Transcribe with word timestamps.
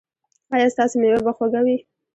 ایا 0.53 0.67
ستاسو 0.73 0.95
میوه 1.01 1.21
به 1.25 1.31
خوږه 1.37 1.61
وي؟ 1.65 1.77